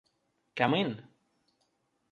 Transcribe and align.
Come 0.55 0.73
in! 0.73 1.03